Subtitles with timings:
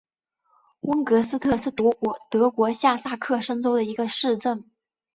[0.79, 4.67] 温格斯特是德国下萨克森州的一个市镇。